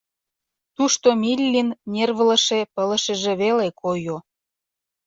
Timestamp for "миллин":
1.21-1.69